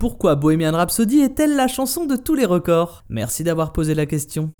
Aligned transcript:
Pourquoi 0.00 0.34
Bohemian 0.34 0.72
Rhapsody 0.72 1.20
est-elle 1.20 1.56
la 1.56 1.68
chanson 1.68 2.06
de 2.06 2.16
tous 2.16 2.34
les 2.34 2.46
records? 2.46 3.04
Merci 3.10 3.44
d'avoir 3.44 3.70
posé 3.70 3.94
la 3.94 4.06
question. 4.06 4.54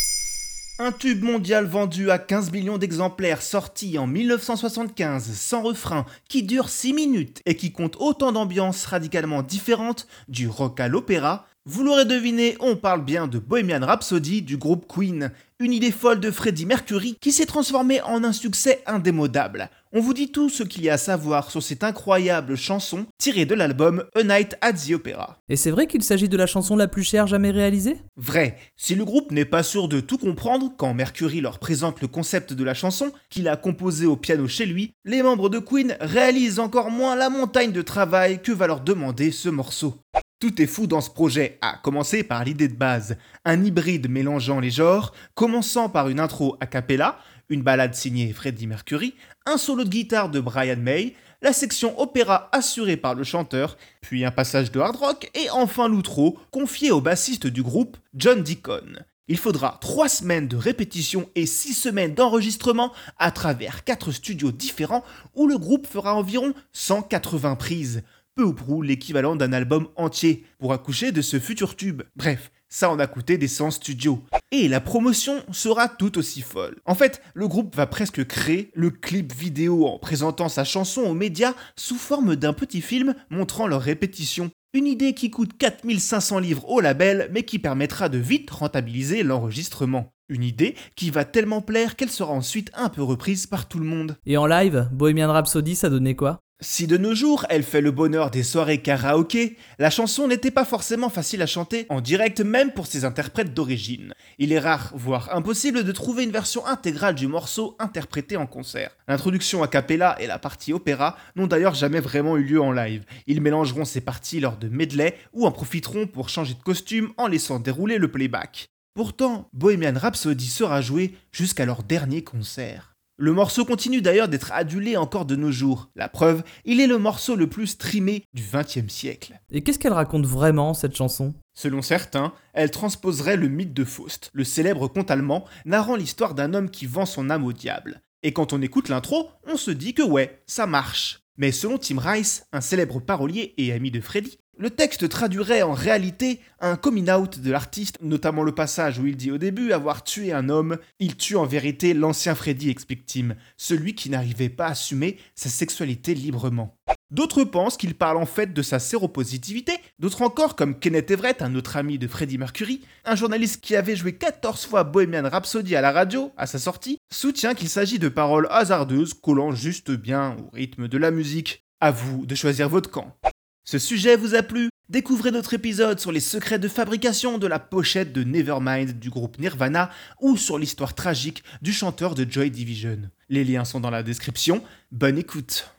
Un 0.78 0.92
tube 0.92 1.22
mondial 1.22 1.64
vendu 1.64 2.10
à 2.10 2.18
15 2.18 2.52
millions 2.52 2.76
d'exemplaires 2.76 3.40
sorti 3.40 3.98
en 3.98 4.06
1975 4.06 5.32
sans 5.32 5.62
refrain 5.62 6.04
qui 6.28 6.42
dure 6.42 6.68
6 6.68 6.92
minutes 6.92 7.40
et 7.46 7.56
qui 7.56 7.72
compte 7.72 7.96
autant 8.00 8.32
d'ambiances 8.32 8.84
radicalement 8.84 9.42
différentes 9.42 10.06
du 10.28 10.46
rock 10.46 10.78
à 10.78 10.88
l'opéra, 10.88 11.46
vous 11.72 11.84
l'aurez 11.84 12.04
deviné, 12.04 12.56
on 12.58 12.74
parle 12.74 13.04
bien 13.04 13.28
de 13.28 13.38
Bohemian 13.38 13.86
Rhapsody 13.86 14.42
du 14.42 14.56
groupe 14.56 14.86
Queen, 14.88 15.30
une 15.60 15.72
idée 15.72 15.92
folle 15.92 16.18
de 16.18 16.32
Freddie 16.32 16.66
Mercury 16.66 17.16
qui 17.20 17.30
s'est 17.30 17.46
transformée 17.46 18.00
en 18.02 18.24
un 18.24 18.32
succès 18.32 18.82
indémodable. 18.86 19.70
On 19.92 20.00
vous 20.00 20.12
dit 20.12 20.32
tout 20.32 20.48
ce 20.48 20.64
qu'il 20.64 20.82
y 20.82 20.90
a 20.90 20.94
à 20.94 20.98
savoir 20.98 21.48
sur 21.48 21.62
cette 21.62 21.84
incroyable 21.84 22.56
chanson 22.56 23.06
tirée 23.18 23.44
de 23.44 23.54
l'album 23.54 24.04
A 24.16 24.24
Night 24.24 24.56
at 24.62 24.72
the 24.72 24.94
Opera. 24.94 25.36
Et 25.48 25.54
c'est 25.54 25.70
vrai 25.70 25.86
qu'il 25.86 26.02
s'agit 26.02 26.28
de 26.28 26.36
la 26.36 26.48
chanson 26.48 26.74
la 26.74 26.88
plus 26.88 27.04
chère 27.04 27.28
jamais 27.28 27.52
réalisée? 27.52 27.98
Vrai, 28.16 28.56
si 28.76 28.96
le 28.96 29.04
groupe 29.04 29.30
n'est 29.30 29.44
pas 29.44 29.62
sûr 29.62 29.86
de 29.86 30.00
tout 30.00 30.18
comprendre 30.18 30.72
quand 30.76 30.92
Mercury 30.92 31.40
leur 31.40 31.60
présente 31.60 32.00
le 32.00 32.08
concept 32.08 32.52
de 32.52 32.64
la 32.64 32.74
chanson 32.74 33.12
qu'il 33.28 33.46
a 33.46 33.56
composée 33.56 34.06
au 34.06 34.16
piano 34.16 34.48
chez 34.48 34.66
lui, 34.66 34.90
les 35.04 35.22
membres 35.22 35.48
de 35.48 35.60
Queen 35.60 35.96
réalisent 36.00 36.58
encore 36.58 36.90
moins 36.90 37.14
la 37.14 37.30
montagne 37.30 37.70
de 37.70 37.82
travail 37.82 38.42
que 38.42 38.50
va 38.50 38.66
leur 38.66 38.80
demander 38.80 39.30
ce 39.30 39.48
morceau. 39.48 39.94
Tout 40.40 40.62
est 40.62 40.66
fou 40.66 40.86
dans 40.86 41.02
ce 41.02 41.10
projet, 41.10 41.58
à 41.60 41.76
commencer 41.76 42.22
par 42.22 42.44
l'idée 42.44 42.68
de 42.68 42.74
base, 42.74 43.18
un 43.44 43.62
hybride 43.62 44.08
mélangeant 44.08 44.58
les 44.58 44.70
genres, 44.70 45.12
commençant 45.34 45.90
par 45.90 46.08
une 46.08 46.18
intro 46.18 46.56
a 46.60 46.66
cappella, 46.66 47.18
une 47.50 47.60
balade 47.60 47.94
signée 47.94 48.32
Freddie 48.32 48.66
Mercury, 48.66 49.14
un 49.44 49.58
solo 49.58 49.84
de 49.84 49.90
guitare 49.90 50.30
de 50.30 50.40
Brian 50.40 50.78
May, 50.78 51.14
la 51.42 51.52
section 51.52 52.00
opéra 52.00 52.48
assurée 52.52 52.96
par 52.96 53.14
le 53.14 53.22
chanteur, 53.22 53.76
puis 54.00 54.24
un 54.24 54.30
passage 54.30 54.72
de 54.72 54.80
hard 54.80 54.96
rock, 54.96 55.30
et 55.34 55.50
enfin 55.50 55.88
l'outro, 55.88 56.38
confié 56.50 56.90
au 56.90 57.02
bassiste 57.02 57.46
du 57.46 57.62
groupe, 57.62 57.98
John 58.14 58.42
Deacon. 58.42 59.04
Il 59.28 59.36
faudra 59.36 59.78
3 59.82 60.08
semaines 60.08 60.48
de 60.48 60.56
répétition 60.56 61.28
et 61.34 61.44
6 61.44 61.74
semaines 61.74 62.14
d'enregistrement 62.14 62.92
à 63.18 63.30
travers 63.30 63.84
4 63.84 64.10
studios 64.10 64.52
différents 64.52 65.04
où 65.34 65.46
le 65.46 65.58
groupe 65.58 65.86
fera 65.86 66.14
environ 66.14 66.54
180 66.72 67.56
prises 67.56 68.02
ou 68.42 68.52
prou 68.52 68.82
l'équivalent 68.82 69.36
d'un 69.36 69.52
album 69.52 69.88
entier 69.96 70.44
pour 70.58 70.72
accoucher 70.72 71.12
de 71.12 71.22
ce 71.22 71.38
futur 71.38 71.76
tube. 71.76 72.02
Bref, 72.16 72.50
ça 72.68 72.90
en 72.90 72.98
a 72.98 73.06
coûté 73.06 73.36
des 73.36 73.48
100 73.48 73.72
studios. 73.72 74.22
Et 74.52 74.68
la 74.68 74.80
promotion 74.80 75.42
sera 75.52 75.88
tout 75.88 76.18
aussi 76.18 76.40
folle. 76.40 76.80
En 76.86 76.94
fait, 76.94 77.20
le 77.34 77.48
groupe 77.48 77.74
va 77.74 77.86
presque 77.86 78.24
créer 78.26 78.70
le 78.74 78.90
clip 78.90 79.32
vidéo 79.32 79.86
en 79.86 79.98
présentant 79.98 80.48
sa 80.48 80.64
chanson 80.64 81.02
aux 81.02 81.14
médias 81.14 81.54
sous 81.76 81.96
forme 81.96 82.36
d'un 82.36 82.52
petit 82.52 82.80
film 82.80 83.14
montrant 83.28 83.66
leur 83.66 83.82
répétition. 83.82 84.50
Une 84.72 84.86
idée 84.86 85.14
qui 85.14 85.30
coûte 85.30 85.58
4500 85.58 86.38
livres 86.38 86.68
au 86.68 86.80
label, 86.80 87.28
mais 87.32 87.42
qui 87.42 87.58
permettra 87.58 88.08
de 88.08 88.18
vite 88.18 88.50
rentabiliser 88.50 89.24
l'enregistrement. 89.24 90.12
Une 90.28 90.44
idée 90.44 90.76
qui 90.94 91.10
va 91.10 91.24
tellement 91.24 91.60
plaire 91.60 91.96
qu'elle 91.96 92.10
sera 92.10 92.32
ensuite 92.32 92.70
un 92.74 92.88
peu 92.88 93.02
reprise 93.02 93.48
par 93.48 93.66
tout 93.66 93.80
le 93.80 93.84
monde. 93.84 94.16
Et 94.26 94.36
en 94.36 94.46
live, 94.46 94.88
Bohemian 94.92 95.32
Rhapsody, 95.32 95.74
ça 95.74 95.90
donnait 95.90 96.14
quoi? 96.14 96.40
Si 96.60 96.86
de 96.86 96.96
nos 96.96 97.14
jours 97.14 97.46
elle 97.48 97.62
fait 97.62 97.80
le 97.80 97.90
bonheur 97.90 98.30
des 98.30 98.42
soirées 98.42 98.82
karaoké, 98.82 99.56
la 99.78 99.90
chanson 99.90 100.28
n'était 100.28 100.50
pas 100.50 100.64
forcément 100.64 101.08
facile 101.08 101.42
à 101.42 101.46
chanter 101.46 101.86
en 101.88 102.00
direct 102.00 102.40
même 102.40 102.72
pour 102.72 102.86
ses 102.86 103.04
interprètes 103.04 103.54
d'origine. 103.54 104.12
Il 104.38 104.52
est 104.52 104.58
rare, 104.58 104.92
voire 104.94 105.34
impossible 105.34 105.84
de 105.84 105.92
trouver 105.92 106.24
une 106.24 106.30
version 106.30 106.66
intégrale 106.66 107.14
du 107.14 107.26
morceau 107.26 107.76
interprété 107.78 108.36
en 108.36 108.46
concert. 108.46 108.96
L'introduction 109.08 109.62
a 109.62 109.68
cappella 109.68 110.16
et 110.20 110.26
la 110.26 110.38
partie 110.38 110.72
opéra 110.72 111.16
n'ont 111.34 111.46
d'ailleurs 111.46 111.74
jamais 111.74 112.00
vraiment 112.00 112.36
eu 112.36 112.44
lieu 112.44 112.60
en 112.60 112.72
live. 112.72 113.04
Ils 113.26 113.40
mélangeront 113.40 113.84
ces 113.84 114.00
parties 114.00 114.40
lors 114.40 114.56
de 114.56 114.68
medley 114.68 115.16
ou 115.32 115.46
en 115.46 115.52
profiteront 115.52 116.06
pour 116.06 116.28
changer 116.28 116.54
de 116.54 116.62
costume 116.62 117.12
en 117.16 117.26
laissant 117.26 117.58
dérouler 117.58 117.98
le 117.98 118.10
playback. 118.10 118.66
Pourtant, 118.94 119.48
Bohemian 119.52 119.94
Rhapsody 119.96 120.46
sera 120.46 120.80
joué 120.82 121.14
jusqu'à 121.32 121.64
leur 121.64 121.82
dernier 121.82 122.22
concert. 122.22 122.96
Le 123.22 123.34
morceau 123.34 123.66
continue 123.66 124.00
d'ailleurs 124.00 124.28
d'être 124.28 124.50
adulé 124.50 124.96
encore 124.96 125.26
de 125.26 125.36
nos 125.36 125.52
jours. 125.52 125.90
La 125.94 126.08
preuve, 126.08 126.42
il 126.64 126.80
est 126.80 126.86
le 126.86 126.96
morceau 126.96 127.36
le 127.36 127.50
plus 127.50 127.66
streamé 127.66 128.24
du 128.32 128.42
XXe 128.42 128.90
siècle. 128.90 129.38
Et 129.50 129.60
qu'est-ce 129.60 129.78
qu'elle 129.78 129.92
raconte 129.92 130.24
vraiment, 130.24 130.72
cette 130.72 130.96
chanson? 130.96 131.34
Selon 131.52 131.82
certains, 131.82 132.32
elle 132.54 132.70
transposerait 132.70 133.36
le 133.36 133.48
mythe 133.48 133.74
de 133.74 133.84
Faust, 133.84 134.30
le 134.32 134.42
célèbre 134.42 134.88
conte 134.88 135.10
allemand 135.10 135.44
narrant 135.66 135.96
l'histoire 135.96 136.34
d'un 136.34 136.54
homme 136.54 136.70
qui 136.70 136.86
vend 136.86 137.04
son 137.04 137.28
âme 137.28 137.44
au 137.44 137.52
diable. 137.52 138.00
Et 138.22 138.32
quand 138.32 138.54
on 138.54 138.62
écoute 138.62 138.88
l'intro, 138.88 139.28
on 139.46 139.58
se 139.58 139.70
dit 139.70 139.92
que 139.92 140.02
ouais, 140.02 140.40
ça 140.46 140.66
marche. 140.66 141.20
Mais 141.36 141.52
selon 141.52 141.76
Tim 141.76 142.00
Rice, 142.00 142.46
un 142.54 142.62
célèbre 142.62 143.00
parolier 143.00 143.52
et 143.58 143.72
ami 143.72 143.90
de 143.90 144.00
Freddy, 144.00 144.38
le 144.60 144.68
texte 144.68 145.08
traduirait 145.08 145.62
en 145.62 145.72
réalité 145.72 146.38
un 146.60 146.76
coming 146.76 147.10
out 147.10 147.38
de 147.38 147.50
l'artiste, 147.50 147.96
notamment 148.02 148.42
le 148.42 148.54
passage 148.54 148.98
où 148.98 149.06
il 149.06 149.16
dit 149.16 149.30
au 149.30 149.38
début 149.38 149.72
avoir 149.72 150.04
tué 150.04 150.34
un 150.34 150.50
homme. 150.50 150.76
Il 150.98 151.16
tue 151.16 151.36
en 151.36 151.46
vérité 151.46 151.94
l'ancien 151.94 152.34
Freddy, 152.34 152.74
Tim, 153.06 153.36
celui 153.56 153.94
qui 153.94 154.10
n'arrivait 154.10 154.50
pas 154.50 154.66
à 154.66 154.72
assumer 154.72 155.16
sa 155.34 155.48
sexualité 155.48 156.14
librement. 156.14 156.76
D'autres 157.10 157.44
pensent 157.44 157.78
qu'il 157.78 157.94
parle 157.94 158.18
en 158.18 158.26
fait 158.26 158.52
de 158.52 158.60
sa 158.60 158.78
séropositivité, 158.78 159.72
d'autres 159.98 160.20
encore, 160.20 160.56
comme 160.56 160.78
Kenneth 160.78 161.10
Everett, 161.10 161.40
un 161.40 161.54
autre 161.54 161.78
ami 161.78 161.98
de 161.98 162.06
Freddie 162.06 162.38
Mercury, 162.38 162.82
un 163.06 163.16
journaliste 163.16 163.62
qui 163.62 163.76
avait 163.76 163.96
joué 163.96 164.14
14 164.14 164.66
fois 164.66 164.84
Bohemian 164.84 165.28
Rhapsody 165.28 165.74
à 165.74 165.80
la 165.80 165.90
radio 165.90 166.32
à 166.36 166.46
sa 166.46 166.58
sortie, 166.58 166.98
soutient 167.10 167.54
qu'il 167.54 167.70
s'agit 167.70 167.98
de 167.98 168.10
paroles 168.10 168.46
hasardeuses 168.50 169.14
collant 169.14 169.52
juste 169.52 169.90
bien 169.90 170.36
au 170.38 170.50
rythme 170.54 170.86
de 170.86 170.98
la 170.98 171.10
musique. 171.10 171.64
À 171.80 171.92
vous 171.92 172.26
de 172.26 172.34
choisir 172.34 172.68
votre 172.68 172.90
camp. 172.90 173.16
Ce 173.64 173.78
sujet 173.78 174.16
vous 174.16 174.34
a 174.34 174.42
plu? 174.42 174.68
Découvrez 174.88 175.30
notre 175.30 175.54
épisode 175.54 176.00
sur 176.00 176.10
les 176.10 176.20
secrets 176.20 176.58
de 176.58 176.66
fabrication 176.66 177.38
de 177.38 177.46
la 177.46 177.58
pochette 177.58 178.12
de 178.12 178.24
Nevermind 178.24 178.98
du 178.98 179.10
groupe 179.10 179.38
Nirvana 179.38 179.90
ou 180.20 180.36
sur 180.36 180.58
l'histoire 180.58 180.94
tragique 180.94 181.44
du 181.62 181.72
chanteur 181.72 182.14
de 182.14 182.26
Joy 182.28 182.50
Division. 182.50 183.02
Les 183.28 183.44
liens 183.44 183.64
sont 183.64 183.78
dans 183.78 183.90
la 183.90 184.02
description. 184.02 184.64
Bonne 184.90 185.18
écoute 185.18 185.70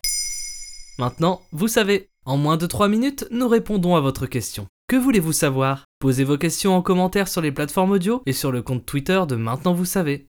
Maintenant, 1.00 1.42
vous 1.52 1.68
savez, 1.68 2.10
en 2.26 2.38
moins 2.38 2.58
de 2.58 2.68
3 2.68 2.88
minutes, 2.88 3.26
nous 3.32 3.48
répondons 3.48 3.96
à 3.96 4.02
votre 4.02 4.28
question. 4.28 4.68
Que 4.88 4.96
voulez-vous 4.96 5.34
savoir? 5.34 5.86
Posez 6.00 6.24
vos 6.24 6.38
questions 6.38 6.76
en 6.76 6.82
commentaire 6.82 7.28
sur 7.28 7.42
les 7.42 7.52
plateformes 7.52 7.92
audio 7.92 8.22
et 8.26 8.34
sur 8.34 8.52
le 8.52 8.62
compte 8.62 8.86
Twitter 8.86 9.22
de 9.28 9.36
Maintenant 9.36 9.74
vous 9.74 9.86
savez. 9.86 10.28